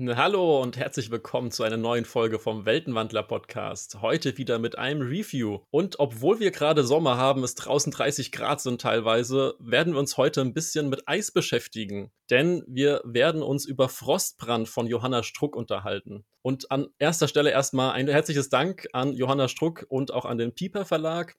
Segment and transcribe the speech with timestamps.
[0.00, 4.00] Hallo und herzlich willkommen zu einer neuen Folge vom Weltenwandler Podcast.
[4.00, 5.58] Heute wieder mit einem Review.
[5.70, 10.16] Und obwohl wir gerade Sommer haben, es draußen 30 Grad sind teilweise, werden wir uns
[10.16, 12.12] heute ein bisschen mit Eis beschäftigen.
[12.30, 16.24] Denn wir werden uns über Frostbrand von Johanna Struck unterhalten.
[16.42, 20.54] Und an erster Stelle erstmal ein herzliches Dank an Johanna Struck und auch an den
[20.54, 21.34] Pieper Verlag,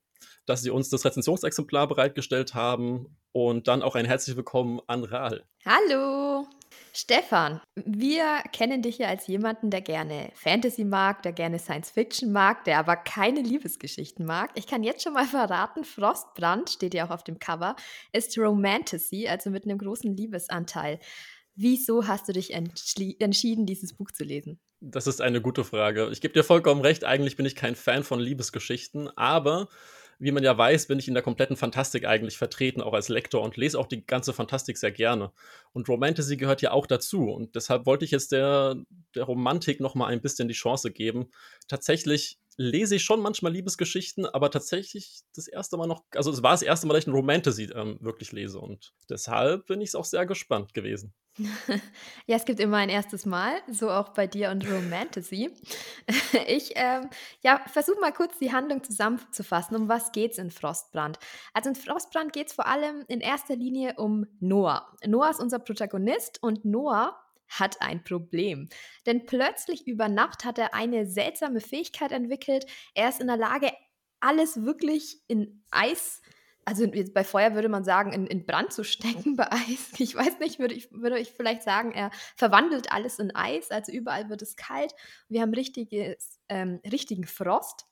[0.46, 3.18] dass sie uns das Rezensionsexemplar bereitgestellt haben.
[3.32, 5.46] Und dann auch ein herzliches Willkommen an Rahl.
[5.66, 6.46] Hallo!
[6.94, 12.32] Stefan, wir kennen dich ja als jemanden, der gerne Fantasy mag, der gerne Science Fiction
[12.32, 14.52] mag, der aber keine Liebesgeschichten mag.
[14.56, 17.76] Ich kann jetzt schon mal verraten, Frostbrand, steht ja auch auf dem Cover,
[18.12, 21.00] ist Romantasy, also mit einem großen Liebesanteil.
[21.56, 24.60] Wieso hast du dich entschieden, dieses Buch zu lesen?
[24.82, 26.10] Das ist eine gute Frage.
[26.12, 29.68] Ich gebe dir vollkommen recht, eigentlich bin ich kein Fan von Liebesgeschichten, aber
[30.20, 33.42] wie man ja weiß, bin ich in der kompletten Fantastik eigentlich vertreten, auch als Lektor
[33.42, 35.32] und lese auch die ganze Fantastik sehr gerne.
[35.72, 37.30] Und Romantasy gehört ja auch dazu.
[37.30, 38.76] Und deshalb wollte ich jetzt der,
[39.16, 41.32] der Romantik noch mal ein bisschen die Chance geben.
[41.70, 46.52] Tatsächlich lese ich schon manchmal Liebesgeschichten, aber tatsächlich das erste Mal noch, also es war
[46.52, 48.60] das erste Mal, dass ich ein Romantasy ähm, wirklich lese.
[48.60, 51.14] Und deshalb bin ich auch sehr gespannt gewesen.
[52.26, 55.52] Ja, es gibt immer ein erstes Mal, so auch bei dir und Romantasy.
[56.48, 57.10] Ich ähm,
[57.42, 59.76] ja, versuche mal kurz die Handlung zusammenzufassen.
[59.76, 61.20] Um was geht es in Frostbrand?
[61.54, 64.96] Also in Frostbrand geht es vor allem in erster Linie um Noah.
[65.06, 68.70] Noah ist unser Protagonist und Noah hat ein Problem.
[69.06, 72.66] Denn plötzlich über Nacht hat er eine seltsame Fähigkeit entwickelt.
[72.94, 73.72] Er ist in der Lage,
[74.20, 76.39] alles wirklich in Eis zu
[76.70, 79.92] also bei Feuer würde man sagen, in, in Brand zu stecken bei Eis.
[80.00, 83.92] Ich weiß nicht, würde ich, würde ich vielleicht sagen, er verwandelt alles in Eis, also
[83.92, 84.94] überall wird es kalt.
[85.30, 87.89] Wir haben richtiges, ähm, richtigen Frost.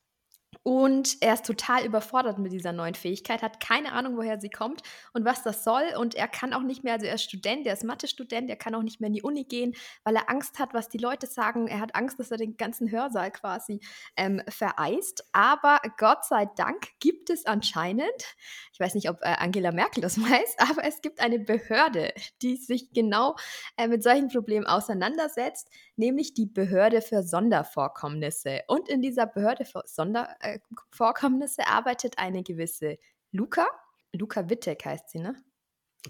[0.64, 4.82] Und er ist total überfordert mit dieser neuen Fähigkeit, hat keine Ahnung, woher sie kommt
[5.14, 5.84] und was das soll.
[5.98, 8.76] Und er kann auch nicht mehr, also er ist Student, er ist Mathe-Student, er kann
[8.76, 11.68] auch nicht mehr in die Uni gehen, weil er Angst hat, was die Leute sagen.
[11.68, 13.80] Er hat Angst, dass er den ganzen Hörsaal quasi
[14.16, 15.26] ähm, vereist.
[15.32, 18.36] Aber Gott sei Dank gibt es anscheinend,
[18.74, 22.56] ich weiß nicht, ob äh, Angela Merkel das weiß, aber es gibt eine Behörde, die
[22.58, 23.36] sich genau
[23.78, 28.62] äh, mit solchen Problemen auseinandersetzt, nämlich die Behörde für Sondervorkommnisse.
[28.68, 30.60] Und in dieser Behörde für Sondervorkommnisse äh,
[30.92, 32.98] Vorkommnisse arbeitet eine gewisse
[33.32, 33.68] Luca.
[34.14, 35.36] Luca Wittek heißt sie, ne?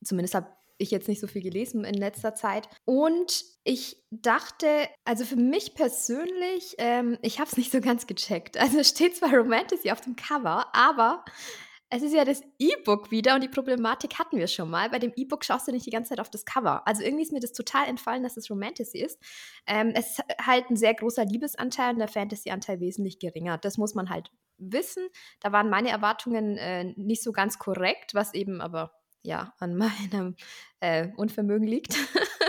[0.03, 2.69] Zumindest habe ich jetzt nicht so viel gelesen in letzter Zeit.
[2.87, 8.57] Und ich dachte, also für mich persönlich, ähm, ich habe es nicht so ganz gecheckt.
[8.57, 11.25] Also steht zwar Romantasy auf dem Cover, aber
[11.93, 14.89] es ist ja das E-Book wieder und die Problematik hatten wir schon mal.
[14.91, 16.87] Bei dem E-Book schaust du nicht die ganze Zeit auf das Cover.
[16.87, 19.19] Also irgendwie ist mir das total entfallen, dass es Romantasy ist.
[19.67, 23.59] Ähm, es ist halt ein sehr großer Liebesanteil und der Fantasy-Anteil wesentlich geringer.
[23.59, 25.09] Das muss man halt wissen.
[25.41, 28.93] Da waren meine Erwartungen äh, nicht so ganz korrekt, was eben aber
[29.23, 29.77] ja an
[30.13, 30.37] meinem
[30.79, 31.97] äh, Unvermögen liegt.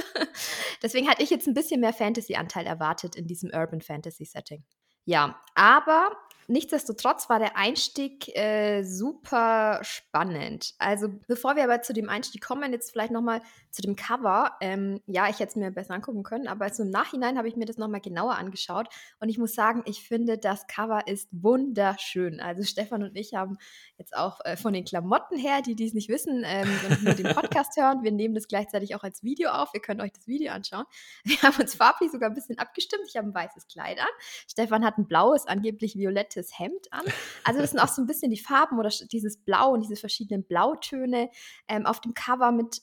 [0.84, 4.64] Deswegen hatte ich jetzt ein bisschen mehr Fantasy-Anteil erwartet in diesem Urban Fantasy-Setting.
[5.06, 6.12] Ja, aber
[6.52, 10.74] nichtsdestotrotz war der Einstieg äh, super spannend.
[10.78, 14.58] Also bevor wir aber zu dem Einstieg kommen, jetzt vielleicht nochmal zu dem Cover.
[14.62, 17.56] Ähm, ja, ich hätte es mir besser angucken können, aber also im Nachhinein habe ich
[17.56, 18.88] mir das nochmal genauer angeschaut
[19.20, 22.40] und ich muss sagen, ich finde, das Cover ist wunderschön.
[22.42, 23.58] Also Stefan und ich haben
[23.98, 27.34] jetzt auch äh, von den Klamotten her, die dies nicht wissen ähm, und nur den
[27.34, 29.70] Podcast hören, wir nehmen das gleichzeitig auch als Video auf.
[29.74, 30.86] Ihr könnt euch das Video anschauen.
[31.24, 33.04] Wir haben uns farblich sogar ein bisschen abgestimmt.
[33.08, 34.08] Ich habe ein weißes Kleid an.
[34.50, 37.04] Stefan hat ein blaues, angeblich violettes Hemd an.
[37.44, 40.44] Also das sind auch so ein bisschen die Farben oder dieses Blau und diese verschiedenen
[40.44, 41.30] Blautöne
[41.68, 42.82] ähm, auf dem Cover mit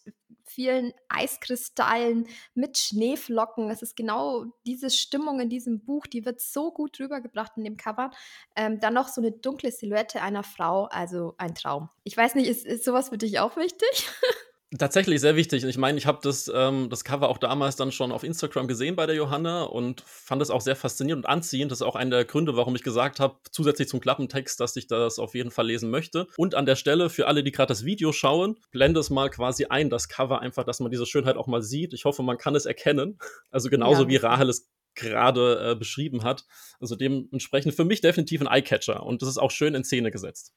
[0.49, 3.70] vielen Eiskristallen, mit Schneeflocken.
[3.70, 7.76] Es ist genau diese Stimmung in diesem Buch, die wird so gut rübergebracht in dem
[7.76, 8.10] Cover.
[8.56, 11.90] Ähm, dann noch so eine dunkle Silhouette einer Frau, also ein Traum.
[12.05, 14.08] Ich weiß nicht, ist, ist sowas für dich auch wichtig?
[14.76, 15.65] Tatsächlich sehr wichtig.
[15.65, 18.97] Ich meine, ich habe das, ähm, das Cover auch damals dann schon auf Instagram gesehen
[18.97, 21.73] bei der Johanna und fand es auch sehr faszinierend und anziehend.
[21.73, 24.87] Das ist auch einer der Gründe, warum ich gesagt habe, zusätzlich zum Klappentext, dass ich
[24.87, 26.26] das auf jeden Fall lesen möchte.
[26.37, 29.65] Und an der Stelle, für alle, die gerade das Video schauen, blende es mal quasi
[29.65, 31.94] ein, das Cover einfach, dass man diese Schönheit auch mal sieht.
[31.94, 33.19] Ich hoffe, man kann es erkennen.
[33.50, 36.44] Also genauso ja, wie Rahel es gerade äh, beschrieben hat.
[36.81, 40.53] Also dementsprechend für mich definitiv ein Eyecatcher und das ist auch schön in Szene gesetzt.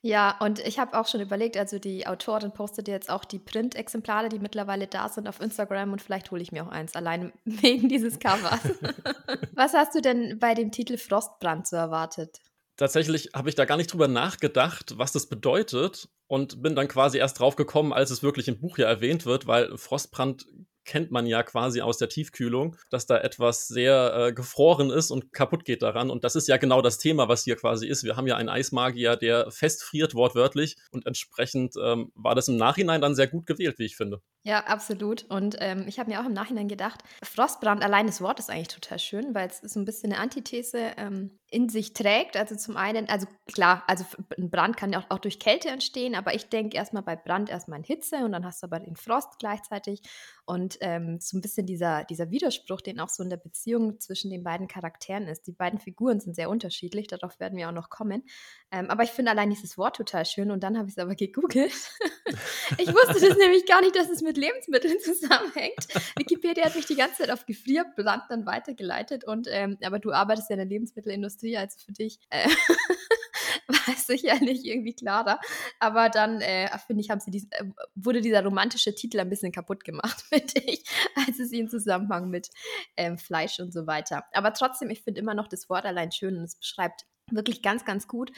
[0.00, 4.28] Ja, und ich habe auch schon überlegt, also die Autorin postet jetzt auch die Print-Exemplare,
[4.28, 7.88] die mittlerweile da sind auf Instagram und vielleicht hole ich mir auch eins, allein wegen
[7.88, 8.60] dieses Covers.
[9.54, 12.38] Was hast du denn bei dem Titel Frostbrand so erwartet?
[12.76, 17.18] Tatsächlich habe ich da gar nicht drüber nachgedacht, was das bedeutet und bin dann quasi
[17.18, 20.46] erst drauf gekommen, als es wirklich im Buch ja erwähnt wird, weil Frostbrand
[20.88, 25.34] kennt man ja quasi aus der Tiefkühlung, dass da etwas sehr äh, gefroren ist und
[25.34, 26.08] kaputt geht daran.
[26.08, 28.04] Und das ist ja genau das Thema, was hier quasi ist.
[28.04, 30.76] Wir haben ja einen Eismagier, der festfriert, wortwörtlich.
[30.90, 34.22] Und entsprechend ähm, war das im Nachhinein dann sehr gut gewählt, wie ich finde.
[34.48, 35.26] Ja, absolut.
[35.28, 38.68] Und ähm, ich habe mir auch im Nachhinein gedacht, Frostbrand, allein das Wort ist eigentlich
[38.68, 42.34] total schön, weil es so ein bisschen eine Antithese ähm, in sich trägt.
[42.34, 44.06] Also zum einen, also klar, also
[44.38, 47.50] ein Brand kann ja auch, auch durch Kälte entstehen, aber ich denke erstmal bei Brand
[47.50, 50.00] erstmal in Hitze und dann hast du aber den Frost gleichzeitig.
[50.46, 54.30] Und ähm, so ein bisschen dieser, dieser Widerspruch, den auch so in der Beziehung zwischen
[54.30, 55.46] den beiden Charakteren ist.
[55.46, 58.24] Die beiden Figuren sind sehr unterschiedlich, darauf werden wir auch noch kommen.
[58.70, 61.14] Ähm, aber ich finde allein dieses Wort total schön und dann habe ich es aber
[61.14, 61.72] gegoogelt.
[62.78, 65.88] ich wusste das nämlich gar nicht, dass es mit Lebensmitteln zusammenhängt.
[66.16, 70.50] Wikipedia hat mich die ganze Zeit auf Gefrierbrand dann weitergeleitet und ähm, aber du arbeitest
[70.50, 72.48] ja in der Lebensmittelindustrie, also für dich äh,
[73.68, 75.40] war es sicherlich irgendwie klarer.
[75.78, 77.64] Aber dann, äh, finde ich, haben sie diesen, äh,
[77.94, 82.50] wurde dieser romantische Titel ein bisschen kaputt gemacht, finde ich, als es in Zusammenhang mit
[82.96, 84.24] ähm, Fleisch und so weiter.
[84.32, 87.84] Aber trotzdem, ich finde immer noch das Wort allein schön und es beschreibt wirklich ganz,
[87.84, 88.32] ganz gut,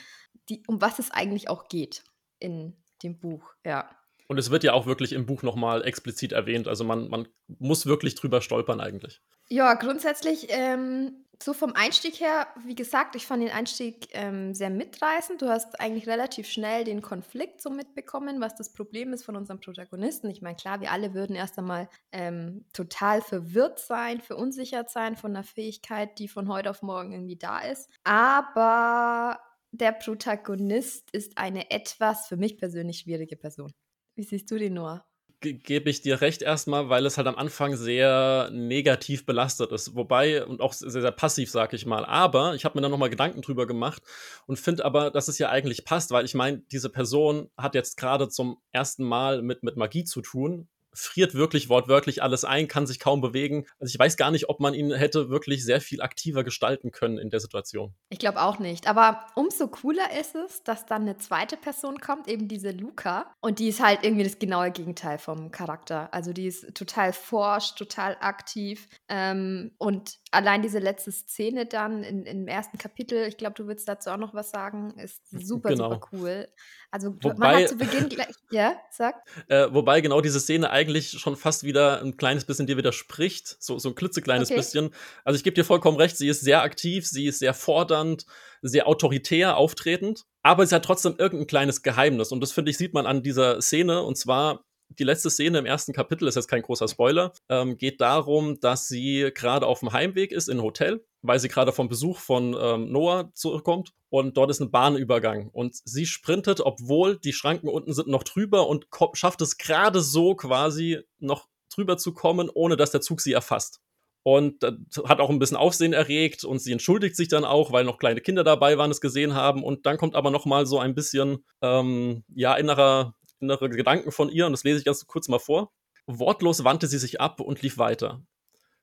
[0.48, 2.02] die, um was es eigentlich auch geht
[2.38, 3.88] in dem Buch, ja.
[4.30, 6.68] Und es wird ja auch wirklich im Buch nochmal explizit erwähnt.
[6.68, 7.26] Also man, man
[7.58, 9.20] muss wirklich drüber stolpern eigentlich.
[9.48, 14.70] Ja, grundsätzlich ähm, so vom Einstieg her, wie gesagt, ich fand den Einstieg ähm, sehr
[14.70, 15.42] mitreißend.
[15.42, 19.58] Du hast eigentlich relativ schnell den Konflikt so mitbekommen, was das Problem ist von unserem
[19.58, 20.30] Protagonisten.
[20.30, 25.32] Ich meine, klar, wir alle würden erst einmal ähm, total verwirrt sein, verunsichert sein von
[25.32, 27.90] einer Fähigkeit, die von heute auf morgen irgendwie da ist.
[28.04, 29.40] Aber
[29.72, 33.74] der Protagonist ist eine etwas für mich persönlich schwierige Person.
[34.20, 35.02] Wie siehst du den, Noah?
[35.40, 39.96] gebe ich dir recht erstmal, weil es halt am Anfang sehr negativ belastet ist.
[39.96, 42.04] Wobei, und auch sehr, sehr passiv, sag ich mal.
[42.04, 44.02] Aber ich habe mir dann nochmal Gedanken drüber gemacht
[44.46, 47.96] und finde aber, dass es ja eigentlich passt, weil ich meine, diese Person hat jetzt
[47.96, 52.86] gerade zum ersten Mal mit, mit Magie zu tun friert wirklich wortwörtlich alles ein, kann
[52.86, 53.66] sich kaum bewegen.
[53.78, 57.18] Also ich weiß gar nicht, ob man ihn hätte wirklich sehr viel aktiver gestalten können
[57.18, 57.94] in der Situation.
[58.08, 58.88] Ich glaube auch nicht.
[58.88, 63.32] Aber umso cooler ist es, dass dann eine zweite Person kommt, eben diese Luca.
[63.40, 66.12] Und die ist halt irgendwie das genaue Gegenteil vom Charakter.
[66.12, 68.88] Also die ist total forsch, total aktiv.
[69.08, 73.88] Ähm, und allein diese letzte Szene dann in, im ersten Kapitel, ich glaube, du willst
[73.88, 75.92] dazu auch noch was sagen, ist super, genau.
[75.92, 76.48] super cool.
[76.90, 79.14] Also wobei, man hat zu Beginn gleich, ja, sag.
[79.48, 83.78] Äh, wobei genau diese Szene eigentlich schon fast wieder ein kleines bisschen dir widerspricht, so,
[83.78, 84.58] so ein klitzekleines okay.
[84.58, 84.90] bisschen.
[85.24, 88.24] Also ich gebe dir vollkommen recht, sie ist sehr aktiv, sie ist sehr fordernd,
[88.62, 92.94] sehr autoritär auftretend, aber sie hat trotzdem irgendein kleines Geheimnis und das finde ich sieht
[92.94, 94.64] man an dieser Szene und zwar
[94.98, 98.88] die letzte Szene im ersten Kapitel ist jetzt kein großer Spoiler, ähm, geht darum, dass
[98.88, 102.56] sie gerade auf dem Heimweg ist in ein Hotel, weil sie gerade vom Besuch von
[102.58, 107.92] ähm, Noah zurückkommt und dort ist ein Bahnübergang und sie sprintet, obwohl die Schranken unten
[107.92, 112.90] sind, noch drüber und schafft es gerade so quasi noch drüber zu kommen, ohne dass
[112.90, 113.80] der Zug sie erfasst.
[114.22, 117.84] Und das hat auch ein bisschen Aufsehen erregt und sie entschuldigt sich dann auch, weil
[117.84, 119.64] noch kleine Kinder dabei waren, es gesehen haben.
[119.64, 124.28] Und dann kommt aber noch mal so ein bisschen, ähm, ja, innerer innere Gedanken von
[124.28, 125.72] ihr und das lese ich ganz kurz mal vor.
[126.06, 128.22] Wortlos wandte sie sich ab und lief weiter.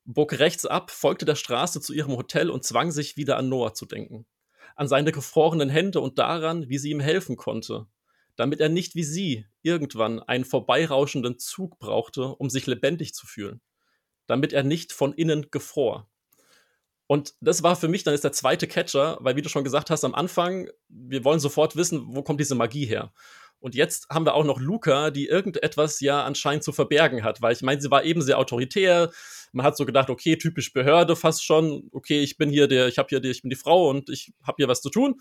[0.08, 3.74] Bog rechts ab, folgte der Straße zu ihrem Hotel und zwang sich wieder an Noah
[3.74, 4.26] zu denken.
[4.76, 7.88] an seine gefrorenen Hände und daran, wie sie ihm helfen konnte,
[8.36, 13.62] damit er nicht wie sie irgendwann einen vorbeirauschenden Zug brauchte, um sich lebendig zu fühlen,
[14.28, 16.10] damit er nicht von innen gefror.
[17.08, 19.90] Und das war für mich dann ist der zweite Catcher, weil wie du schon gesagt
[19.90, 23.14] hast am Anfang, wir wollen sofort wissen, wo kommt diese Magie her.
[23.60, 27.54] Und jetzt haben wir auch noch Luca, die irgendetwas ja anscheinend zu verbergen hat, weil
[27.54, 29.12] ich meine, sie war eben sehr autoritär.
[29.52, 31.90] Man hat so gedacht, okay, typisch Behörde fast schon.
[31.92, 34.34] Okay, ich bin hier der, ich habe hier die, ich bin die Frau und ich
[34.44, 35.20] habe hier was zu tun.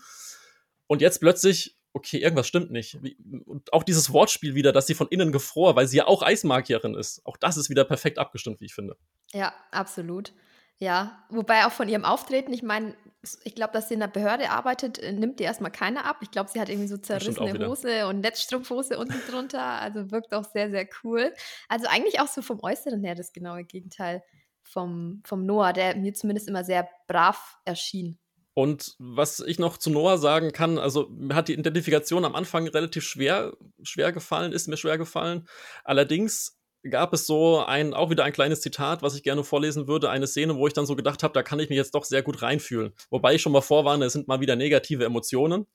[0.85, 2.99] Und jetzt plötzlich, okay, irgendwas stimmt nicht.
[3.45, 6.93] Und auch dieses Wortspiel wieder, dass sie von innen gefror, weil sie ja auch Eismagierin
[6.93, 7.25] ist.
[7.25, 8.95] Auch das ist wieder perfekt abgestimmt, wie ich finde.
[9.33, 10.33] Ja, absolut.
[10.79, 12.95] Ja, wobei auch von ihrem Auftreten, ich meine,
[13.43, 16.17] ich glaube, dass sie in der Behörde arbeitet, äh, nimmt ihr erstmal keiner ab.
[16.21, 19.63] Ich glaube, sie hat irgendwie so zerrissene Hose und Netzstrumpfhose unten drunter.
[19.63, 21.33] Also wirkt auch sehr, sehr cool.
[21.67, 24.23] Also eigentlich auch so vom Äußeren her das genaue Gegenteil
[24.63, 28.19] vom, vom Noah, der mir zumindest immer sehr brav erschien.
[28.53, 32.67] Und was ich noch zu Noah sagen kann, also mir hat die Identifikation am Anfang
[32.67, 33.53] relativ schwer,
[33.83, 35.47] schwer gefallen, ist mir schwer gefallen.
[35.83, 40.09] Allerdings gab es so ein, auch wieder ein kleines Zitat, was ich gerne vorlesen würde,
[40.09, 42.23] eine Szene, wo ich dann so gedacht habe, da kann ich mich jetzt doch sehr
[42.23, 42.93] gut reinfühlen.
[43.09, 45.67] Wobei ich schon mal vorwarne, es sind mal wieder negative Emotionen.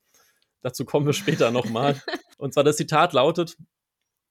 [0.62, 2.00] Dazu kommen wir später nochmal.
[2.38, 3.56] Und zwar das Zitat lautet,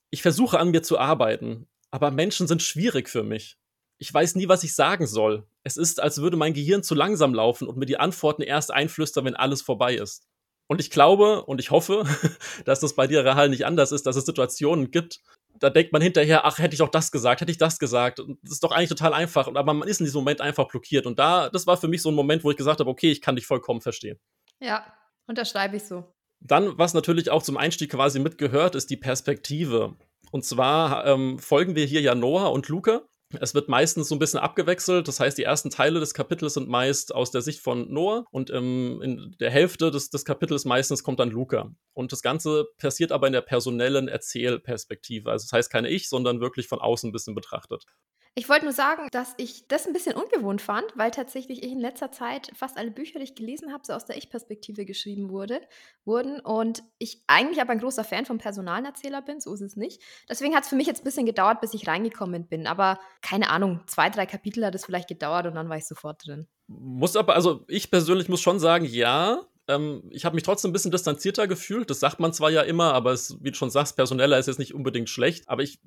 [0.10, 3.58] ich versuche an mir zu arbeiten, aber Menschen sind schwierig für mich.
[3.98, 5.46] Ich weiß nie, was ich sagen soll.
[5.63, 9.25] Es ist, als würde mein Gehirn zu langsam laufen und mir die Antworten erst einflüstern,
[9.25, 10.28] wenn alles vorbei ist.
[10.68, 12.06] Und ich glaube und ich hoffe,
[12.66, 15.22] dass das bei dir, Rahal, nicht anders ist, dass es Situationen gibt,
[15.62, 18.20] da denkt man hinterher, ach, hätte ich doch das gesagt, hätte ich das gesagt.
[18.20, 19.48] Und das ist doch eigentlich total einfach.
[19.48, 21.06] Aber man ist in diesem Moment einfach blockiert.
[21.06, 23.22] Und da, das war für mich so ein Moment, wo ich gesagt habe, okay, ich
[23.22, 24.20] kann dich vollkommen verstehen.
[24.60, 24.84] Ja,
[25.27, 26.12] unterschreibe ich so.
[26.39, 29.96] Dann, was natürlich auch zum Einstieg quasi mitgehört, ist die Perspektive.
[30.32, 33.03] Und zwar ähm, folgen wir hier ja Noah und Luca.
[33.39, 35.07] Es wird meistens so ein bisschen abgewechselt.
[35.07, 38.50] Das heißt, die ersten Teile des Kapitels sind meist aus der Sicht von Noah und
[38.50, 41.71] ähm, in der Hälfte des, des Kapitels meistens kommt dann Luca.
[41.93, 45.31] Und das Ganze passiert aber in der personellen Erzählperspektive.
[45.31, 47.85] Also das heißt keine ich, sondern wirklich von außen ein bisschen betrachtet.
[48.33, 51.79] Ich wollte nur sagen, dass ich das ein bisschen ungewohnt fand, weil tatsächlich ich in
[51.79, 55.59] letzter Zeit fast alle Bücher, die ich gelesen habe, so aus der Ich-Perspektive geschrieben wurde,
[56.05, 56.39] wurden.
[56.39, 60.01] Und ich eigentlich aber ein großer Fan vom Personalerzähler bin, so ist es nicht.
[60.29, 62.67] Deswegen hat es für mich jetzt ein bisschen gedauert, bis ich reingekommen bin.
[62.67, 66.25] Aber keine Ahnung, zwei, drei Kapitel hat es vielleicht gedauert und dann war ich sofort
[66.25, 66.47] drin.
[66.67, 70.73] Muss aber, also ich persönlich muss schon sagen, ja, ähm, ich habe mich trotzdem ein
[70.73, 71.89] bisschen distanzierter gefühlt.
[71.89, 74.59] Das sagt man zwar ja immer, aber es, wie du schon sagst, personeller ist jetzt
[74.59, 75.50] nicht unbedingt schlecht.
[75.50, 75.79] Aber ich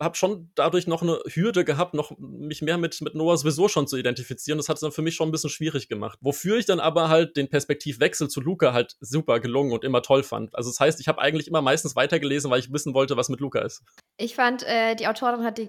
[0.00, 3.86] habe schon dadurch noch eine Hürde gehabt, noch mich mehr mit, mit Noah sowieso schon
[3.86, 4.58] zu identifizieren.
[4.58, 6.18] Das hat es dann für mich schon ein bisschen schwierig gemacht.
[6.22, 10.22] Wofür ich dann aber halt den Perspektivwechsel zu Luca halt super gelungen und immer toll
[10.22, 10.54] fand.
[10.54, 13.40] Also das heißt, ich habe eigentlich immer meistens weitergelesen, weil ich wissen wollte, was mit
[13.40, 13.82] Luca ist.
[14.16, 15.68] Ich fand, äh, die Autorin hat die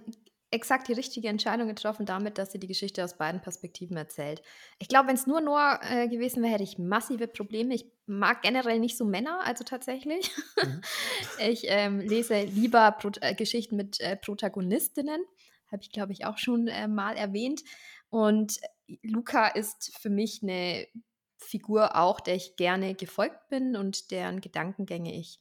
[0.52, 4.42] exakt die richtige Entscheidung getroffen damit, dass sie die Geschichte aus beiden Perspektiven erzählt.
[4.80, 7.74] Ich glaube, wenn es nur Noah äh, gewesen wäre, hätte ich massive Probleme.
[7.74, 10.30] Ich mag generell nicht so Männer, also tatsächlich.
[10.62, 10.82] Mhm.
[11.50, 15.24] ich ähm, lese lieber Pro äh, Geschichten mit äh, Protagonistinnen.
[15.72, 17.62] Habe ich, glaube ich, auch schon äh, mal erwähnt.
[18.10, 18.60] Und
[19.02, 20.86] Luca ist für mich eine
[21.38, 25.40] Figur auch, der ich gerne gefolgt bin und deren Gedankengänge ich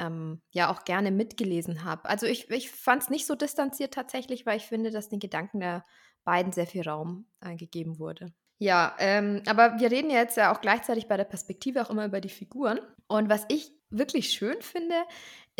[0.00, 2.08] ähm, ja auch gerne mitgelesen habe.
[2.08, 5.60] Also ich, ich fand es nicht so distanziert tatsächlich, weil ich finde, dass den Gedanken
[5.60, 5.84] der
[6.24, 8.32] beiden sehr viel Raum äh, gegeben wurde.
[8.58, 12.20] Ja, ähm, aber wir reden jetzt ja auch gleichzeitig bei der Perspektive auch immer über
[12.20, 12.78] die Figuren.
[13.06, 14.94] Und was ich wirklich schön finde,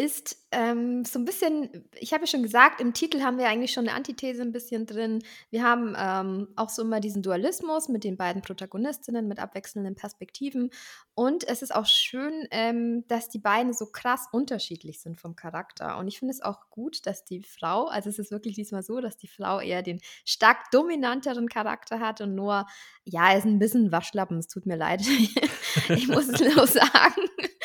[0.00, 3.73] ist ähm, so ein bisschen, ich habe ja schon gesagt, im Titel haben wir eigentlich
[3.73, 5.23] schon eine Antithese ein bisschen drin.
[5.50, 10.71] Wir haben ähm, auch so immer diesen Dualismus mit den beiden Protagonistinnen mit abwechselnden Perspektiven.
[11.14, 15.99] Und es ist auch schön, ähm, dass die beiden so krass unterschiedlich sind vom Charakter.
[15.99, 19.00] Und ich finde es auch gut, dass die Frau, also es ist wirklich diesmal so,
[19.00, 22.66] dass die Frau eher den stark dominanteren Charakter hat und nur,
[23.04, 25.02] ja, ist ein bisschen Waschlappen, es tut mir leid.
[25.90, 26.90] ich muss es nur sagen.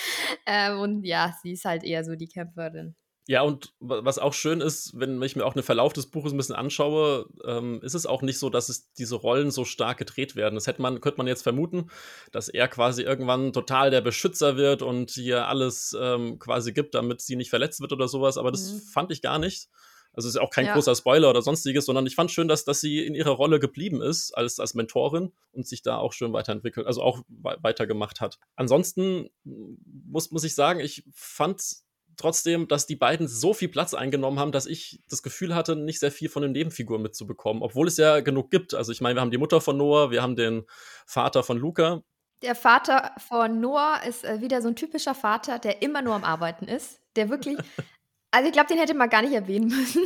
[0.46, 2.96] Ähm, und ja, sie ist halt eher so die Kämpferin.
[3.28, 6.38] Ja, und was auch schön ist, wenn ich mir auch den Verlauf des Buches ein
[6.38, 10.36] bisschen anschaue, ähm, ist es auch nicht so, dass es diese Rollen so stark gedreht
[10.36, 10.54] werden.
[10.54, 11.90] Das hätte man, könnte man jetzt vermuten,
[12.32, 17.22] dass er quasi irgendwann total der Beschützer wird und hier alles ähm, quasi gibt, damit
[17.22, 18.38] sie nicht verletzt wird oder sowas.
[18.38, 18.80] Aber das mhm.
[18.82, 19.70] fand ich gar nicht.
[20.14, 20.74] Also ist ja auch kein ja.
[20.74, 24.02] großer Spoiler oder sonstiges, sondern ich fand schön, dass, dass sie in ihrer Rolle geblieben
[24.02, 28.38] ist als, als Mentorin und sich da auch schön weiterentwickelt, also auch weitergemacht hat.
[28.56, 31.85] Ansonsten muss, muss ich sagen, ich fand
[32.18, 36.00] trotzdem, dass die beiden so viel Platz eingenommen haben, dass ich das Gefühl hatte, nicht
[36.00, 38.74] sehr viel von den Nebenfiguren mitzubekommen, obwohl es ja genug gibt.
[38.74, 40.66] Also ich meine, wir haben die Mutter von Noah, wir haben den
[41.06, 42.02] Vater von Luca.
[42.42, 46.24] Der Vater von Noah ist äh, wieder so ein typischer Vater, der immer nur am
[46.24, 47.58] Arbeiten ist, der wirklich
[48.36, 50.04] Also ich glaube, den hätte man gar nicht erwähnen müssen.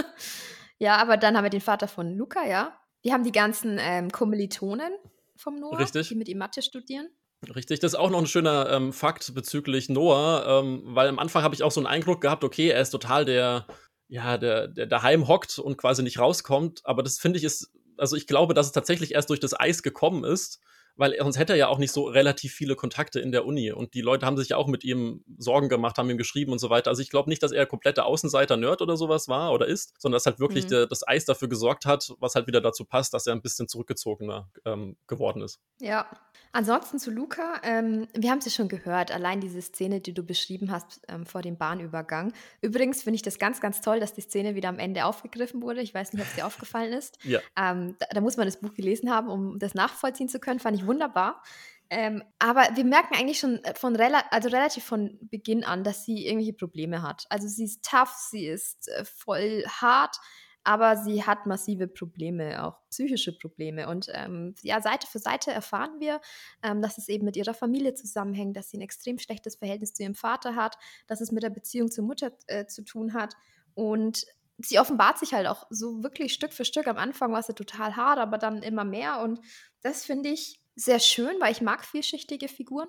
[0.78, 2.74] ja, aber dann haben wir den Vater von Luca, ja.
[3.02, 4.94] Wir haben die ganzen ähm, Kommilitonen
[5.36, 6.08] vom Noah, Richtig.
[6.08, 7.10] die mit ihm Mathe studieren.
[7.48, 11.42] Richtig, das ist auch noch ein schöner ähm, Fakt bezüglich Noah, ähm, weil am Anfang
[11.42, 13.66] habe ich auch so einen Eindruck gehabt, okay, er ist total der,
[14.08, 16.82] ja, der, der daheim hockt und quasi nicht rauskommt.
[16.84, 19.82] Aber das finde ich ist, also ich glaube, dass es tatsächlich erst durch das Eis
[19.82, 20.60] gekommen ist
[21.00, 23.72] weil sonst hätte er ja auch nicht so relativ viele Kontakte in der Uni.
[23.72, 26.58] Und die Leute haben sich ja auch mit ihm Sorgen gemacht, haben ihm geschrieben und
[26.58, 26.90] so weiter.
[26.90, 30.26] Also ich glaube nicht, dass er kompletter Außenseiter-Nerd oder sowas war oder ist, sondern dass
[30.26, 30.68] halt wirklich mhm.
[30.68, 33.66] der, das Eis dafür gesorgt hat, was halt wieder dazu passt, dass er ein bisschen
[33.66, 35.58] zurückgezogener ähm, geworden ist.
[35.80, 36.06] Ja.
[36.52, 40.24] Ansonsten zu Luca, ähm, wir haben es ja schon gehört, allein diese Szene, die du
[40.24, 42.32] beschrieben hast ähm, vor dem Bahnübergang.
[42.60, 45.80] Übrigens finde ich das ganz, ganz toll, dass die Szene wieder am Ende aufgegriffen wurde.
[45.80, 47.18] Ich weiß nicht, ob es dir aufgefallen ist.
[47.30, 47.38] Ja.
[47.56, 50.58] Ähm, da, da muss man das Buch gelesen haben, um das nachvollziehen zu können.
[50.58, 51.42] Fand ich wunderbar.
[51.88, 56.04] Ähm, aber wir merken eigentlich schon äh, von rela also relativ von Beginn an, dass
[56.04, 57.26] sie irgendwelche Probleme hat.
[57.30, 60.16] Also sie ist tough, sie ist äh, voll hart,
[60.62, 63.88] aber sie hat massive Probleme, auch psychische Probleme.
[63.88, 66.20] Und ähm, ja, Seite für Seite erfahren wir,
[66.62, 70.02] ähm, dass es eben mit ihrer Familie zusammenhängt, dass sie ein extrem schlechtes Verhältnis zu
[70.02, 73.34] ihrem Vater hat, dass es mit der Beziehung zur Mutter äh, zu tun hat.
[73.74, 74.26] Und
[74.58, 76.86] sie offenbart sich halt auch so wirklich Stück für Stück.
[76.86, 79.22] Am Anfang war sie total hart, aber dann immer mehr.
[79.22, 79.40] Und
[79.82, 82.88] das finde ich sehr schön, weil ich mag vielschichtige Figuren.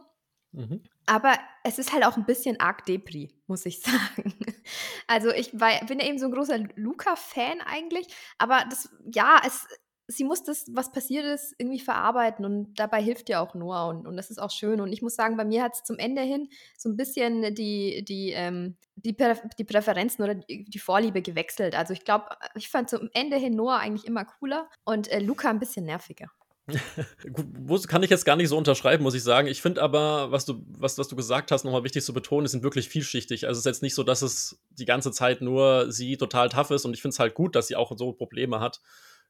[0.53, 0.83] Mhm.
[1.05, 1.33] Aber
[1.63, 4.35] es ist halt auch ein bisschen arg Depri, muss ich sagen.
[5.07, 8.07] Also ich war, bin ja eben so ein großer Luca-Fan eigentlich,
[8.37, 9.67] aber das, ja, es,
[10.07, 14.07] sie muss das, was passiert ist, irgendwie verarbeiten und dabei hilft ja auch Noah und,
[14.07, 14.81] und das ist auch schön.
[14.81, 18.03] Und ich muss sagen, bei mir hat es zum Ende hin so ein bisschen die,
[18.07, 21.75] die, ähm, die, Prä die Präferenzen oder die, die, Vorliebe gewechselt.
[21.75, 25.49] Also ich glaube, ich fand zum Ende hin Noah eigentlich immer cooler und äh, Luca
[25.49, 26.27] ein bisschen nerviger.
[27.33, 29.47] Gut, kann ich jetzt gar nicht so unterschreiben, muss ich sagen.
[29.47, 32.51] Ich finde aber, was du, was, was du gesagt hast, nochmal wichtig zu betonen, es
[32.51, 33.47] sind wirklich vielschichtig.
[33.47, 36.71] Also es ist jetzt nicht so, dass es die ganze Zeit nur sie total tough
[36.71, 38.81] ist und ich finde es halt gut, dass sie auch so Probleme hat,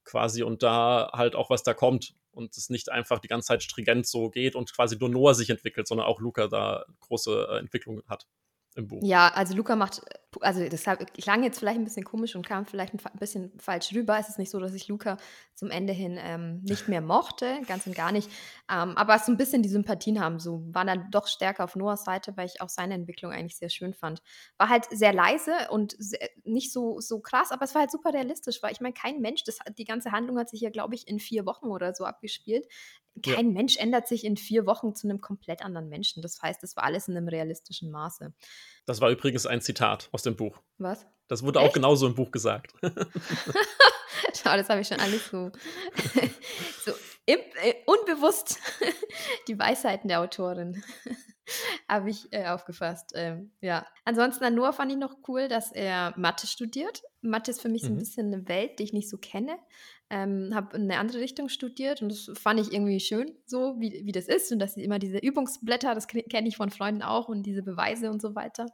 [0.03, 3.63] quasi, und da halt auch was da kommt und es nicht einfach die ganze Zeit
[3.63, 7.59] stringent so geht und quasi nur Noah sich entwickelt, sondern auch Luca da große äh,
[7.59, 8.27] Entwicklung hat
[8.75, 9.01] im Buch.
[9.03, 10.01] Ja, also Luca macht,
[10.39, 14.17] also das klang jetzt vielleicht ein bisschen komisch und kam vielleicht ein bisschen falsch rüber.
[14.17, 15.17] Es ist nicht so, dass ich Luca
[15.55, 18.29] zum Ende hin ähm, nicht mehr mochte, ganz und gar nicht.
[18.71, 22.05] Ähm, aber so ein bisschen die Sympathien haben, so waren dann doch stärker auf Noahs
[22.05, 24.21] Seite, weil ich auch seine Entwicklung eigentlich sehr schön fand.
[24.57, 28.13] War halt sehr leise und sehr, nicht so, so krass, aber es war halt super
[28.13, 31.09] realistisch, weil ich meine, kein Mensch, das, die ganze Handlung hat sich hier, glaube ich,
[31.09, 32.65] in vier Wochen oder so abgespielt.
[33.21, 33.51] Kein ja.
[33.51, 36.21] Mensch ändert sich in vier Wochen zu einem komplett anderen Menschen.
[36.21, 38.33] Das heißt, es war alles in einem realistischen Maße.
[38.85, 40.61] Das war übrigens ein Zitat aus dem Buch.
[40.77, 41.05] Was?
[41.27, 41.69] Das wurde Echt?
[41.69, 42.73] auch genauso im Buch gesagt.
[42.81, 45.51] Schau, das habe ich schon alles so,
[46.85, 46.91] so
[47.25, 48.59] im, äh, unbewusst
[49.47, 50.83] die Weisheiten der Autorin
[51.87, 53.11] habe ich äh, aufgefasst.
[53.15, 53.85] Ähm, ja.
[54.05, 57.01] Ansonsten an Noah fand ich noch cool, dass er Mathe studiert.
[57.21, 57.87] Mathe ist für mich mhm.
[57.87, 57.99] so ein mhm.
[57.99, 59.57] bisschen eine Welt, die ich nicht so kenne.
[60.13, 64.01] Ähm, habe in eine andere Richtung studiert und das fand ich irgendwie schön, so wie,
[64.03, 67.43] wie das ist und dass immer diese Übungsblätter, das kenne ich von Freunden auch und
[67.43, 68.65] diese Beweise und so weiter.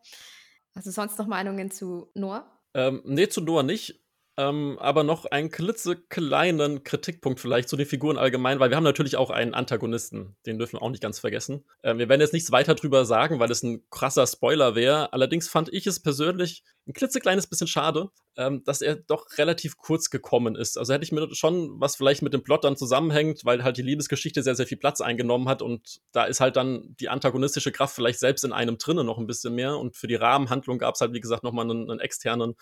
[0.73, 2.59] Also sonst noch Meinungen zu Noah?
[2.73, 4.06] Ähm, nee, zu Noah nicht.
[4.39, 9.17] Ähm, aber noch einen klitzekleinen Kritikpunkt vielleicht zu den Figuren allgemein, weil wir haben natürlich
[9.17, 11.65] auch einen Antagonisten, den dürfen wir auch nicht ganz vergessen.
[11.81, 15.11] Ähm, wir werden jetzt nichts weiter drüber sagen, weil es ein krasser Spoiler wäre.
[15.11, 20.11] Allerdings fand ich es persönlich ein klitzekleines bisschen schade, ähm, dass er doch relativ kurz
[20.11, 20.77] gekommen ist.
[20.77, 23.81] Also hätte ich mir schon, was vielleicht mit dem Plot dann zusammenhängt, weil halt die
[23.81, 27.95] Liebesgeschichte sehr, sehr viel Platz eingenommen hat und da ist halt dann die antagonistische Kraft
[27.95, 31.01] vielleicht selbst in einem drinnen noch ein bisschen mehr und für die Rahmenhandlung gab es
[31.01, 32.53] halt, wie gesagt, nochmal einen, einen externen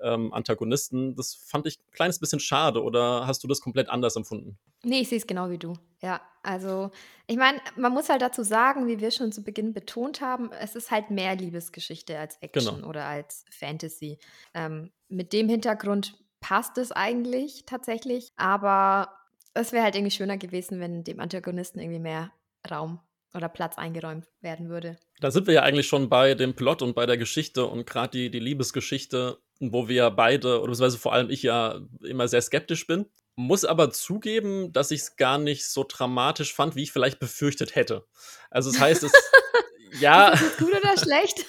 [0.00, 1.14] ähm, Antagonisten.
[1.16, 4.58] Das fand ich ein kleines bisschen schade oder hast du das komplett anders empfunden?
[4.82, 5.74] Nee, ich sehe es genau wie du.
[6.00, 6.90] Ja, also
[7.26, 10.74] ich meine, man muss halt dazu sagen, wie wir schon zu Beginn betont haben, es
[10.74, 12.88] ist halt mehr Liebesgeschichte als Action genau.
[12.88, 14.18] oder als Fantasy.
[14.54, 19.12] Ähm, mit dem Hintergrund passt es eigentlich tatsächlich, aber
[19.54, 22.32] es wäre halt irgendwie schöner gewesen, wenn dem Antagonisten irgendwie mehr
[22.68, 23.00] Raum
[23.34, 24.96] oder Platz eingeräumt werden würde.
[25.20, 28.10] Da sind wir ja eigentlich schon bei dem Plot und bei der Geschichte und gerade
[28.10, 32.86] die, die Liebesgeschichte, wo wir beide, oder beziehungsweise vor allem ich ja immer sehr skeptisch
[32.86, 33.06] bin.
[33.34, 37.74] Muss aber zugeben, dass ich es gar nicht so dramatisch fand, wie ich vielleicht befürchtet
[37.74, 38.04] hätte.
[38.50, 39.12] Also das heißt, es
[40.00, 40.30] ja.
[40.32, 41.46] Ist das gut oder schlecht?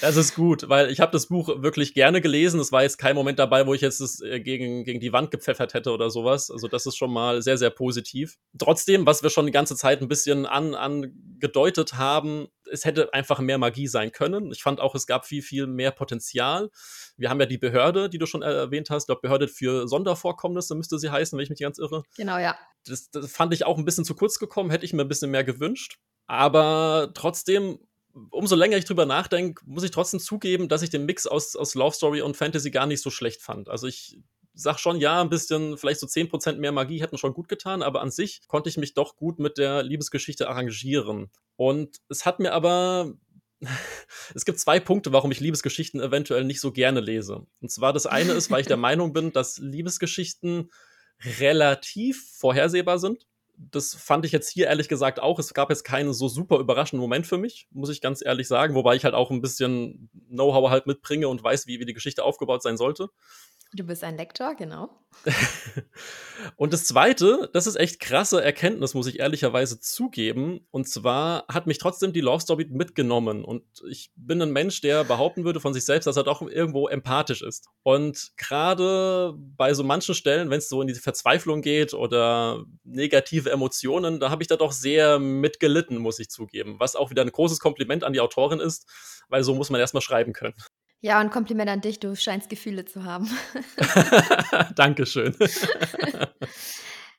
[0.00, 2.60] Das ist gut, weil ich habe das Buch wirklich gerne gelesen.
[2.60, 5.30] Es war jetzt kein Moment dabei, wo ich jetzt es äh, gegen, gegen die Wand
[5.30, 6.50] gepfeffert hätte oder sowas.
[6.50, 8.36] Also das ist schon mal sehr, sehr positiv.
[8.58, 13.38] Trotzdem, was wir schon die ganze Zeit ein bisschen an, angedeutet haben, es hätte einfach
[13.38, 14.50] mehr Magie sein können.
[14.52, 16.70] Ich fand auch, es gab viel, viel mehr Potenzial.
[17.16, 19.04] Wir haben ja die Behörde, die du schon erwähnt hast.
[19.04, 22.02] Ich glaube, Behörde für Sondervorkommnisse müsste sie heißen, wenn ich mich ganz irre.
[22.16, 22.56] Genau, ja.
[22.84, 25.30] Das, das fand ich auch ein bisschen zu kurz gekommen, hätte ich mir ein bisschen
[25.30, 25.98] mehr gewünscht.
[26.26, 27.78] Aber trotzdem
[28.30, 31.74] umso länger ich drüber nachdenke, muss ich trotzdem zugeben, dass ich den Mix aus, aus
[31.74, 33.68] Love Story und Fantasy gar nicht so schlecht fand.
[33.68, 34.18] Also ich
[34.54, 38.00] sag schon, ja, ein bisschen, vielleicht so 10% mehr Magie hätten schon gut getan, aber
[38.00, 41.30] an sich konnte ich mich doch gut mit der Liebesgeschichte arrangieren.
[41.56, 43.12] Und es hat mir aber
[44.34, 47.46] es gibt zwei Punkte, warum ich Liebesgeschichten eventuell nicht so gerne lese.
[47.60, 50.70] Und zwar das eine ist, weil ich der Meinung bin, dass Liebesgeschichten
[51.38, 53.26] relativ vorhersehbar sind.
[53.58, 55.38] Das fand ich jetzt hier ehrlich gesagt auch.
[55.38, 58.74] Es gab jetzt keinen so super überraschenden Moment für mich, muss ich ganz ehrlich sagen,
[58.74, 62.24] wobei ich halt auch ein bisschen Know-how halt mitbringe und weiß, wie, wie die Geschichte
[62.24, 63.08] aufgebaut sein sollte.
[63.72, 64.90] Du bist ein Lektor, genau.
[66.56, 70.66] und das Zweite, das ist echt krasse Erkenntnis, muss ich ehrlicherweise zugeben.
[70.70, 73.44] Und zwar hat mich trotzdem die Love Story mitgenommen.
[73.44, 76.86] Und ich bin ein Mensch, der behaupten würde von sich selbst, dass er doch irgendwo
[76.86, 77.68] empathisch ist.
[77.82, 83.50] Und gerade bei so manchen Stellen, wenn es so in die Verzweiflung geht oder negative
[83.50, 86.76] Emotionen, da habe ich da doch sehr mitgelitten, muss ich zugeben.
[86.78, 88.86] Was auch wieder ein großes Kompliment an die Autorin ist,
[89.28, 90.54] weil so muss man erstmal schreiben können.
[91.00, 93.30] Ja, und Kompliment an dich, du scheinst Gefühle zu haben.
[94.74, 95.36] Dankeschön.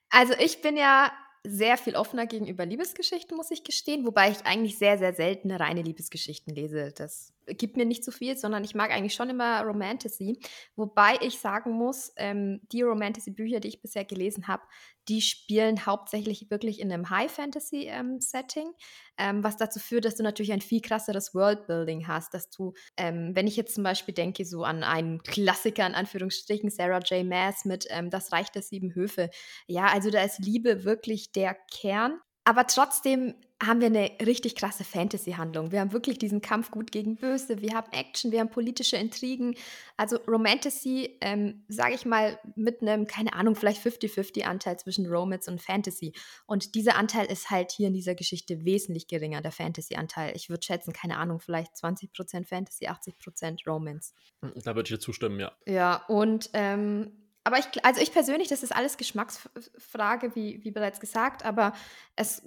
[0.10, 1.12] also ich bin ja
[1.44, 5.82] sehr viel offener gegenüber Liebesgeschichten, muss ich gestehen, wobei ich eigentlich sehr, sehr selten reine
[5.82, 6.92] Liebesgeschichten lese.
[6.96, 10.40] Das gibt mir nicht so viel, sondern ich mag eigentlich schon immer Romantasy.
[10.76, 14.64] Wobei ich sagen muss, ähm, die Romantasy-Bücher, die ich bisher gelesen habe,
[15.08, 18.74] die spielen hauptsächlich wirklich in einem High-Fantasy-Setting,
[19.18, 23.32] ähm, was dazu führt, dass du natürlich ein viel krasseres Worldbuilding hast, dass du, ähm,
[23.34, 27.26] wenn ich jetzt zum Beispiel denke, so an einen Klassiker in Anführungsstrichen, Sarah J.
[27.26, 29.30] Maas mit ähm, Das Reich der Sieben Höfe.
[29.68, 32.20] Ja, also da ist Liebe wirklich der Kern.
[32.44, 35.72] Aber trotzdem haben wir eine richtig krasse Fantasy-Handlung.
[35.72, 39.56] Wir haben wirklich diesen Kampf gut gegen Böse, wir haben Action, wir haben politische Intrigen.
[39.98, 45.60] Also Romantasy, ähm, sage ich mal, mit einem, keine Ahnung, vielleicht 50-50-Anteil zwischen Romance und
[45.60, 46.14] Fantasy.
[46.46, 50.36] Und dieser Anteil ist halt hier in dieser Geschichte wesentlich geringer, der Fantasy-Anteil.
[50.36, 54.14] Ich würde schätzen, keine Ahnung, vielleicht 20% Fantasy, 80% Romance.
[54.42, 55.52] Da würde ich dir zustimmen, ja.
[55.66, 57.12] Ja, und ähm,
[57.48, 61.72] aber ich, also ich persönlich, das ist alles Geschmacksfrage, wie, wie bereits gesagt, aber
[62.18, 62.44] es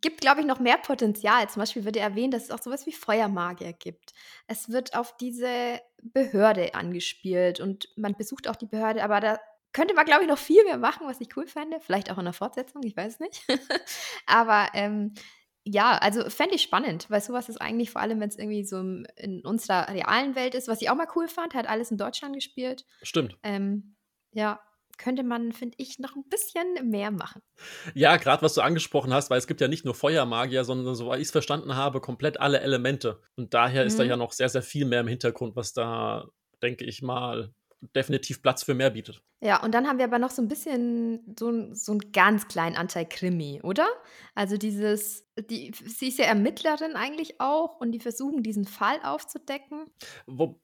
[0.00, 1.48] gibt, glaube ich, noch mehr Potenzial.
[1.48, 4.12] Zum Beispiel wird erwähnt, dass es auch sowas wie Feuermagier gibt.
[4.46, 9.38] Es wird auf diese Behörde angespielt und man besucht auch die Behörde, aber da
[9.72, 11.78] könnte man, glaube ich, noch viel mehr machen, was ich cool fände.
[11.80, 13.44] Vielleicht auch in der Fortsetzung, ich weiß nicht.
[14.26, 15.14] aber ähm,
[15.64, 18.78] ja, also fände ich spannend, weil sowas ist eigentlich vor allem, wenn es irgendwie so
[18.78, 22.34] in unserer realen Welt ist, was ich auch mal cool fand, hat alles in Deutschland
[22.34, 22.86] gespielt.
[23.02, 23.36] Stimmt.
[23.42, 23.96] Ähm,
[24.32, 24.60] ja,
[25.00, 27.42] könnte man, finde ich, noch ein bisschen mehr machen.
[27.94, 31.20] Ja, gerade was du angesprochen hast, weil es gibt ja nicht nur Feuermagier, sondern soweit
[31.20, 33.20] ich es verstanden habe, komplett alle Elemente.
[33.36, 33.88] Und daher mhm.
[33.88, 34.10] ist da mhm.
[34.10, 36.28] ja noch sehr, sehr viel mehr im Hintergrund, was da,
[36.62, 37.52] denke ich mal,
[37.96, 39.22] definitiv Platz für mehr bietet.
[39.40, 42.76] Ja, und dann haben wir aber noch so ein bisschen so, so einen ganz kleinen
[42.76, 43.88] Anteil Krimi, oder?
[44.34, 49.86] Also dieses, die, sie ist ja Ermittlerin eigentlich auch und die versuchen, diesen Fall aufzudecken.
[50.26, 50.60] Wo,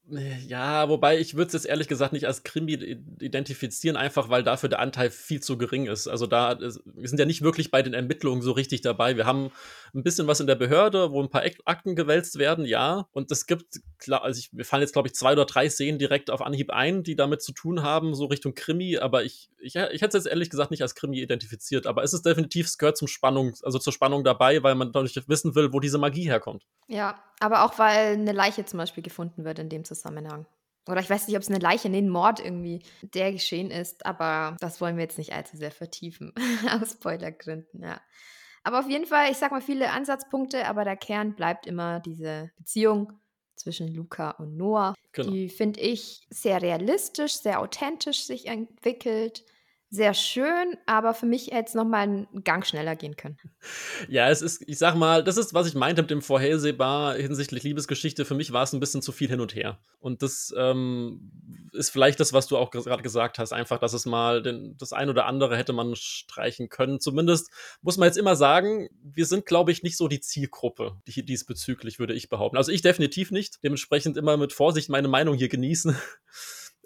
[0.46, 2.74] ja, wobei ich würde es jetzt ehrlich gesagt nicht als Krimi
[3.20, 6.08] identifizieren, einfach weil dafür der Anteil viel zu gering ist.
[6.08, 9.16] Also da, ist, wir sind ja nicht wirklich bei den Ermittlungen so richtig dabei.
[9.16, 9.50] Wir haben
[9.94, 13.08] ein bisschen was in der Behörde, wo ein paar Akten gewälzt werden, ja.
[13.12, 16.30] Und es gibt, also ich, wir fallen jetzt, glaube ich, zwei oder drei Szenen direkt
[16.30, 20.02] auf Anhieb ein, die damit zu tun haben, so Richtung Krimi, aber ich, ich, ich
[20.02, 22.96] hätte es jetzt ehrlich gesagt nicht als Krimi identifiziert, aber es ist definitiv, es gehört
[22.96, 26.66] zum Spannung, also zur Spannung dabei, weil man dadurch wissen will, wo diese Magie herkommt.
[26.86, 30.46] Ja, aber auch weil eine Leiche zum Beispiel gefunden wird in dem Zusammenhang.
[30.88, 34.06] Oder ich weiß nicht, ob es eine Leiche, nee, ein Mord irgendwie, der geschehen ist,
[34.06, 36.32] aber das wollen wir jetzt nicht allzu sehr vertiefen,
[36.80, 38.00] aus Spoilergründen, ja.
[38.62, 42.50] Aber auf jeden Fall, ich sag mal viele Ansatzpunkte, aber der Kern bleibt immer diese
[42.56, 43.12] Beziehung
[43.54, 44.94] zwischen Luca und Noah.
[45.12, 45.30] Genau.
[45.30, 49.44] Die finde ich sehr realistisch, sehr authentisch sich entwickelt
[49.88, 53.38] sehr schön, aber für mich hätte es noch mal einen Gang schneller gehen können.
[54.08, 57.62] Ja, es ist, ich sag mal, das ist, was ich meinte mit dem Vorhersehbar hinsichtlich
[57.62, 58.24] Liebesgeschichte.
[58.24, 59.78] Für mich war es ein bisschen zu viel hin und her.
[60.00, 61.30] Und das ähm,
[61.72, 64.92] ist vielleicht das, was du auch gerade gesagt hast, einfach, dass es mal den, das
[64.92, 66.98] ein oder andere hätte man streichen können.
[66.98, 71.24] Zumindest muss man jetzt immer sagen, wir sind, glaube ich, nicht so die Zielgruppe die,
[71.24, 72.56] diesbezüglich, würde ich behaupten.
[72.56, 73.62] Also ich definitiv nicht.
[73.62, 75.96] Dementsprechend immer mit Vorsicht meine Meinung hier genießen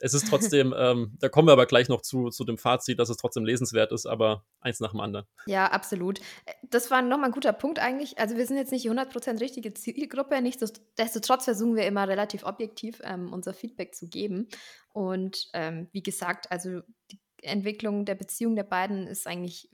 [0.01, 3.09] es ist trotzdem, ähm, da kommen wir aber gleich noch zu, zu dem Fazit, dass
[3.09, 5.27] es trotzdem lesenswert ist, aber eins nach dem anderen.
[5.47, 6.21] Ja, absolut.
[6.63, 8.19] Das war nochmal ein guter Punkt eigentlich.
[8.19, 13.01] Also wir sind jetzt nicht die 100% richtige Zielgruppe, nichtsdestotrotz versuchen wir immer relativ objektiv
[13.05, 14.49] ähm, unser Feedback zu geben.
[14.93, 19.71] Und ähm, wie gesagt, also die Entwicklung der Beziehung der beiden ist eigentlich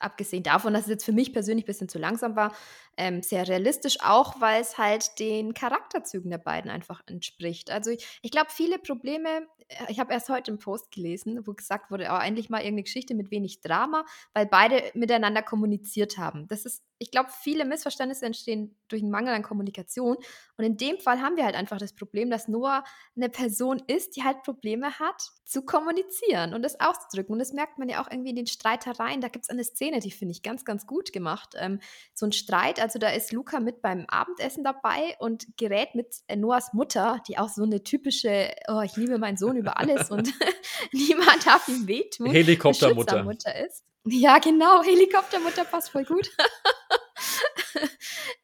[0.00, 2.52] abgesehen davon, dass es jetzt für mich persönlich ein bisschen zu langsam war,
[2.96, 7.70] ähm, sehr realistisch, auch weil es halt den Charakterzügen der beiden einfach entspricht.
[7.70, 9.28] Also ich, ich glaube, viele Probleme,
[9.68, 12.84] äh, ich habe erst heute einen Post gelesen, wo gesagt wurde, oh, endlich mal irgendeine
[12.84, 16.48] Geschichte mit wenig Drama, weil beide miteinander kommuniziert haben.
[16.48, 20.16] Das ist ich glaube, viele Missverständnisse entstehen durch einen Mangel an Kommunikation.
[20.58, 22.84] Und in dem Fall haben wir halt einfach das Problem, dass Noah
[23.16, 27.32] eine Person ist, die halt Probleme hat, zu kommunizieren und das auszudrücken.
[27.32, 29.22] Und das merkt man ja auch irgendwie in den Streitereien.
[29.22, 31.54] Da gibt es eine Szene, die finde ich ganz, ganz gut gemacht.
[31.58, 31.80] Ähm,
[32.14, 36.36] so ein Streit, also da ist Luca mit beim Abendessen dabei und gerät mit äh,
[36.36, 40.32] Noahs Mutter, die auch so eine typische, oh, ich liebe meinen Sohn über alles und
[40.92, 42.30] niemand darf ihm wehtun.
[42.30, 43.64] Helikoptermutter.
[43.64, 43.84] ist.
[44.04, 46.30] Ja, genau, Helikoptermutter passt voll gut.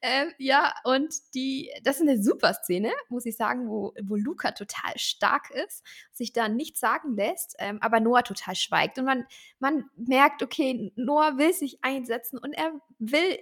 [0.02, 4.52] ähm, ja, und die, das ist eine super Szene, muss ich sagen, wo, wo Luca
[4.52, 5.82] total stark ist,
[6.12, 8.98] sich da nichts sagen lässt, ähm, aber Noah total schweigt.
[8.98, 9.24] Und man,
[9.58, 13.38] man merkt, okay, Noah will sich einsetzen und er will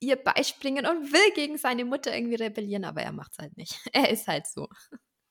[0.00, 3.80] ihr beispringen und will gegen seine Mutter irgendwie rebellieren, aber er macht es halt nicht.
[3.92, 4.68] Er ist halt so.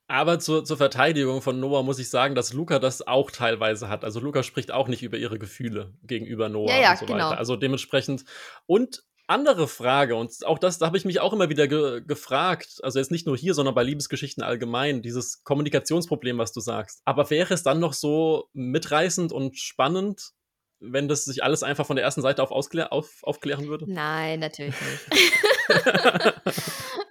[0.07, 4.03] Aber zur, zur, Verteidigung von Noah muss ich sagen, dass Luca das auch teilweise hat.
[4.03, 7.25] Also Luca spricht auch nicht über ihre Gefühle gegenüber Noah ja, ja, und so genau.
[7.29, 7.37] weiter.
[7.37, 8.25] Also dementsprechend.
[8.65, 12.79] Und andere Frage, und auch das, da habe ich mich auch immer wieder ge gefragt,
[12.83, 17.01] also jetzt nicht nur hier, sondern bei Liebesgeschichten allgemein, dieses Kommunikationsproblem, was du sagst.
[17.05, 20.31] Aber wäre es dann noch so mitreißend und spannend,
[20.79, 23.91] wenn das sich alles einfach von der ersten Seite auf, auf aufklären würde?
[23.91, 25.23] Nein, natürlich nicht.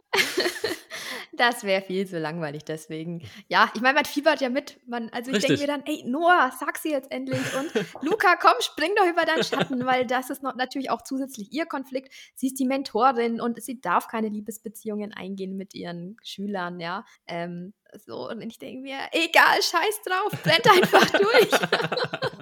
[1.42, 3.28] Das wäre viel zu langweilig, deswegen.
[3.48, 4.78] Ja, ich meine, man fiebert ja mit.
[4.86, 7.40] Man, also ich denke mir dann, ey, Noah, sag sie jetzt endlich.
[7.56, 11.52] Und Luca, komm, spring doch über deinen Schatten, weil das ist noch, natürlich auch zusätzlich
[11.52, 12.14] ihr Konflikt.
[12.36, 17.04] Sie ist die Mentorin und sie darf keine Liebesbeziehungen eingehen mit ihren Schülern, ja.
[17.26, 17.74] Ähm,
[18.06, 21.50] so, und ich denke mir, egal, scheiß drauf, brennt einfach durch.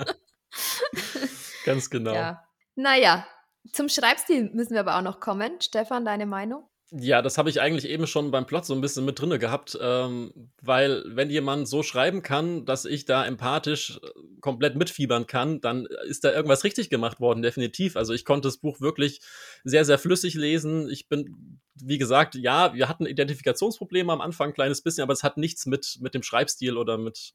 [1.65, 2.13] Ganz genau.
[2.13, 2.45] Ja.
[2.75, 3.27] Naja,
[3.73, 5.59] zum Schreibstil müssen wir aber auch noch kommen.
[5.63, 6.70] Stefan, deine Meinung?
[6.92, 9.79] Ja, das habe ich eigentlich eben schon beim Plot so ein bisschen mit drinne gehabt,
[9.81, 14.09] ähm, weil wenn jemand so schreiben kann, dass ich da empathisch äh,
[14.40, 17.96] komplett mitfiebern kann, dann ist da irgendwas richtig gemacht worden, definitiv.
[17.96, 19.20] Also ich konnte das Buch wirklich
[19.62, 20.90] sehr, sehr flüssig lesen.
[20.90, 25.22] Ich bin, wie gesagt, ja, wir hatten Identifikationsprobleme am Anfang, ein kleines bisschen, aber es
[25.22, 27.35] hat nichts mit, mit dem Schreibstil oder mit,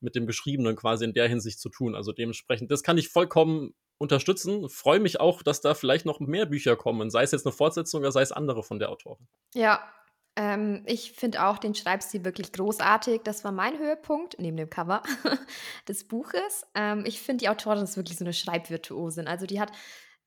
[0.00, 1.94] mit dem Geschriebenen quasi in der Hinsicht zu tun.
[1.94, 4.68] Also dementsprechend, das kann ich vollkommen unterstützen.
[4.68, 8.00] Freue mich auch, dass da vielleicht noch mehr Bücher kommen, sei es jetzt eine Fortsetzung
[8.00, 9.28] oder sei es andere von der Autorin.
[9.54, 9.80] Ja,
[10.34, 13.20] ähm, ich finde auch den Schreibstil wirklich großartig.
[13.22, 15.02] Das war mein Höhepunkt, neben dem Cover
[15.88, 16.66] des Buches.
[16.74, 19.28] Ähm, ich finde, die Autorin ist wirklich so eine Schreibvirtuosin.
[19.28, 19.72] Also die hat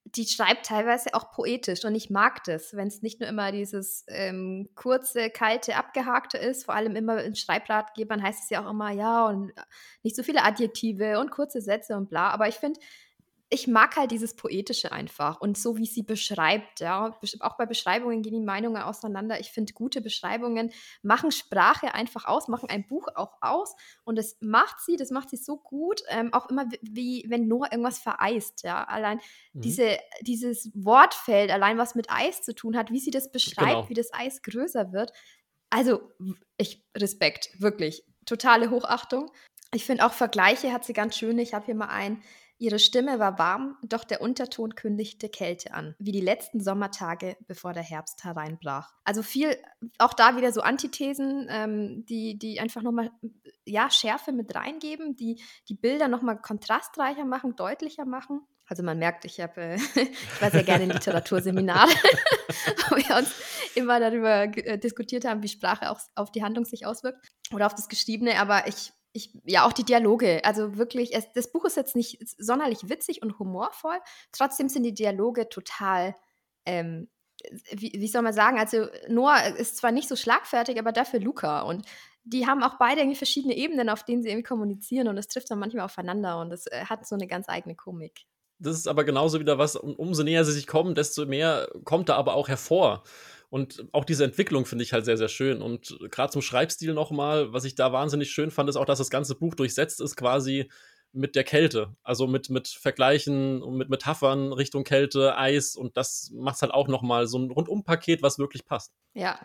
[0.05, 4.05] die schreibt teilweise auch poetisch und ich mag das, wenn es nicht nur immer dieses
[4.07, 8.91] ähm, kurze, kalte, abgehakte ist, vor allem immer in Schreibratgebern heißt es ja auch immer,
[8.91, 9.51] ja, und
[10.03, 12.79] nicht so viele Adjektive und kurze Sätze und bla, aber ich finde,
[13.49, 17.15] ich mag halt dieses Poetische einfach und so wie sie beschreibt, ja.
[17.41, 19.39] Auch bei Beschreibungen gehen die Meinungen auseinander.
[19.39, 20.71] Ich finde, gute Beschreibungen
[21.03, 25.29] machen Sprache einfach aus, machen ein Buch auch aus und das macht sie, das macht
[25.29, 28.83] sie so gut, ähm, auch immer wie, wenn Noah irgendwas vereist, ja.
[28.83, 29.19] Allein
[29.53, 29.61] mhm.
[29.61, 33.89] diese, dieses Wortfeld, allein was mit Eis zu tun hat, wie sie das beschreibt, genau.
[33.89, 35.11] wie das Eis größer wird.
[35.69, 36.01] Also,
[36.57, 38.05] ich, Respekt, wirklich.
[38.25, 39.31] Totale Hochachtung.
[39.73, 41.37] Ich finde auch Vergleiche hat sie ganz schön.
[41.37, 42.23] Ich habe hier mal einen
[42.57, 47.73] Ihre Stimme war warm, doch der Unterton kündigte Kälte an, wie die letzten Sommertage, bevor
[47.73, 48.93] der Herbst hereinbrach.
[49.03, 49.57] Also viel,
[49.97, 53.11] auch da wieder so Antithesen, ähm, die, die einfach nochmal
[53.65, 58.41] ja, Schärfe mit reingeben, die die Bilder nochmal kontrastreicher machen, deutlicher machen.
[58.67, 61.91] Also man merkt, ich habe, äh, ich war sehr gerne in Literaturseminare,
[62.89, 63.33] wo wir uns
[63.75, 67.75] immer darüber äh, diskutiert haben, wie Sprache auch auf die Handlung sich auswirkt oder auf
[67.75, 68.39] das Geschriebene.
[68.39, 70.43] Aber ich ich, ja, auch die Dialoge.
[70.43, 73.97] Also wirklich, es, das Buch ist jetzt nicht sonderlich witzig und humorvoll.
[74.33, 76.15] Trotzdem sind die Dialoge total,
[76.65, 77.07] ähm,
[77.71, 81.61] wie, wie, soll man sagen, also Noah ist zwar nicht so schlagfertig, aber dafür Luca.
[81.61, 81.85] Und
[82.25, 85.49] die haben auch beide irgendwie verschiedene Ebenen, auf denen sie irgendwie kommunizieren und es trifft
[85.49, 88.25] dann manchmal aufeinander und es äh, hat so eine ganz eigene Komik.
[88.59, 92.09] Das ist aber genauso wieder was, um, umso näher sie sich kommen, desto mehr kommt
[92.09, 93.03] da aber auch hervor.
[93.49, 95.61] Und auch diese Entwicklung finde ich halt sehr, sehr schön.
[95.61, 99.09] Und gerade zum Schreibstil nochmal, was ich da wahnsinnig schön fand, ist auch, dass das
[99.09, 100.69] ganze Buch durchsetzt ist quasi
[101.11, 101.95] mit der Kälte.
[102.03, 105.75] Also mit, mit Vergleichen und mit Metaphern Richtung Kälte, Eis.
[105.75, 108.93] Und das macht es halt auch nochmal so ein Rundumpaket, was wirklich passt.
[109.13, 109.39] Ja,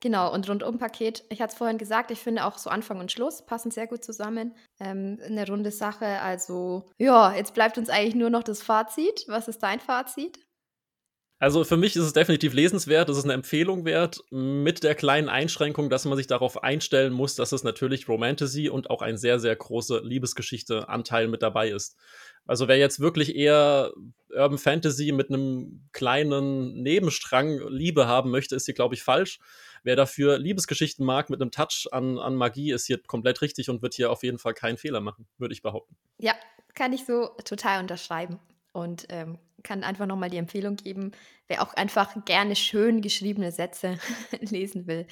[0.00, 3.46] Genau, und Rundumpaket, ich hatte es vorhin gesagt, ich finde auch so Anfang und Schluss
[3.46, 4.54] passen sehr gut zusammen.
[4.78, 6.20] Ähm, eine runde Sache.
[6.20, 9.24] Also, ja, jetzt bleibt uns eigentlich nur noch das Fazit.
[9.26, 10.38] Was ist dein Fazit?
[11.38, 15.28] Also für mich ist es definitiv lesenswert, es ist eine Empfehlung wert, mit der kleinen
[15.28, 19.38] Einschränkung, dass man sich darauf einstellen muss, dass es natürlich Romantasy und auch ein sehr,
[19.38, 21.96] sehr großer Liebesgeschichte-Anteil mit dabei ist.
[22.46, 23.92] Also wer jetzt wirklich eher
[24.30, 29.38] Urban Fantasy mit einem kleinen Nebenstrang Liebe haben möchte, ist hier, glaube ich, falsch.
[29.82, 33.82] Wer dafür Liebesgeschichten mag mit einem Touch an, an Magie, ist hier komplett richtig und
[33.82, 35.96] wird hier auf jeden Fall keinen Fehler machen, würde ich behaupten.
[36.18, 36.34] Ja,
[36.74, 38.38] kann ich so total unterschreiben.
[38.76, 41.12] Und ähm, kann einfach nochmal die Empfehlung geben,
[41.48, 43.98] wer auch einfach gerne schön geschriebene Sätze
[44.40, 45.06] lesen will,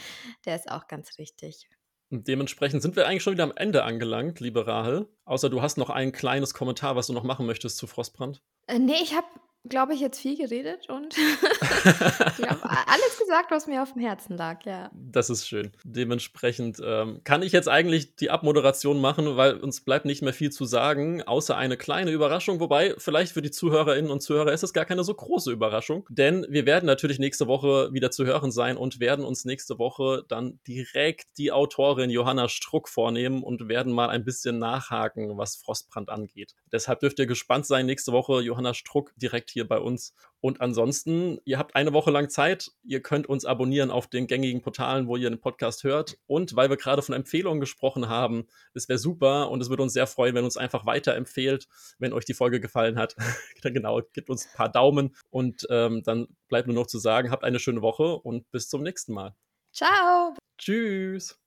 [0.44, 1.70] der ist auch ganz richtig.
[2.10, 5.08] Und dementsprechend sind wir eigentlich schon wieder am Ende angelangt, liebe Rahel.
[5.24, 8.42] Außer du hast noch ein kleines Kommentar, was du noch machen möchtest zu Frostbrand.
[8.66, 9.26] Äh, nee, ich habe
[9.68, 14.36] glaube ich, jetzt viel geredet und ich habe alles gesagt, was mir auf dem Herzen
[14.36, 14.90] lag, ja.
[14.92, 15.72] Das ist schön.
[15.84, 20.50] Dementsprechend ähm, kann ich jetzt eigentlich die Abmoderation machen, weil uns bleibt nicht mehr viel
[20.50, 22.60] zu sagen, außer eine kleine Überraschung.
[22.60, 26.46] Wobei, vielleicht für die Zuhörerinnen und Zuhörer ist es gar keine so große Überraschung, denn
[26.50, 30.58] wir werden natürlich nächste Woche wieder zu hören sein und werden uns nächste Woche dann
[30.66, 36.54] direkt die Autorin Johanna Struck vornehmen und werden mal ein bisschen nachhaken, was Frostbrand angeht.
[36.70, 40.14] Deshalb dürft ihr gespannt sein, nächste Woche Johanna Struck direkt hier bei uns.
[40.40, 42.70] Und ansonsten, ihr habt eine Woche lang Zeit.
[42.82, 46.18] Ihr könnt uns abonnieren auf den gängigen Portalen, wo ihr den Podcast hört.
[46.26, 49.94] Und weil wir gerade von Empfehlungen gesprochen haben, es wäre super und es würde uns
[49.94, 51.66] sehr freuen, wenn uns einfach weiterempfehlt,
[51.98, 53.16] wenn euch die Folge gefallen hat.
[53.62, 57.44] genau, gebt uns ein paar Daumen und ähm, dann bleibt nur noch zu sagen, habt
[57.44, 59.34] eine schöne Woche und bis zum nächsten Mal.
[59.72, 60.34] Ciao.
[60.58, 61.43] Tschüss.